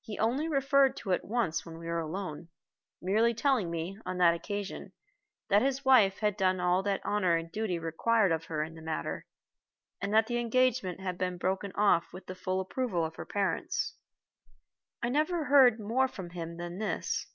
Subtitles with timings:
[0.00, 2.50] He only referred to it once when we were alone,
[3.02, 4.92] merely telling me, on that occasion,
[5.48, 8.80] that his wife had done all that honor and duty required of her in the
[8.80, 9.26] matter,
[10.00, 13.96] and that the engagement had been broken off with the full approval of her parents.
[15.02, 17.26] I never heard more from him than this.